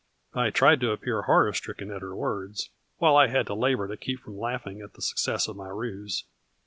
I 0.33 0.49
tried 0.49 0.79
to 0.79 0.89
appear 0.89 1.21
horror 1.21 1.53
stricken 1.53 1.91
at 1.91 2.01
her 2.01 2.15
words, 2.15 2.71
while 2.97 3.15
I 3.15 3.27
had 3.27 3.45
to 3.45 3.53
labor 3.53 3.87
to 3.87 3.95
keep 3.95 4.19
from 4.21 4.35
laughing 4.35 4.81
at 4.81 4.93
the 4.93 5.01
success 5.03 5.47
of 5.47 5.55
my 5.55 5.67
ruse. 5.67 6.23